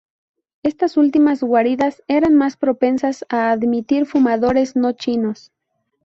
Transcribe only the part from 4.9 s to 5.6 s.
chinos.